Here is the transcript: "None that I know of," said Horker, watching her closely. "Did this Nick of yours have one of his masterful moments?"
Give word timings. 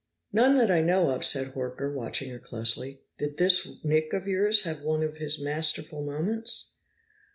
"None 0.33 0.57
that 0.57 0.71
I 0.71 0.81
know 0.81 1.11
of," 1.11 1.23
said 1.23 1.53
Horker, 1.53 1.93
watching 1.93 2.31
her 2.31 2.39
closely. 2.39 3.01
"Did 3.19 3.37
this 3.37 3.77
Nick 3.83 4.13
of 4.13 4.27
yours 4.27 4.63
have 4.63 4.81
one 4.81 5.03
of 5.03 5.17
his 5.17 5.39
masterful 5.39 6.01
moments?" 6.03 6.77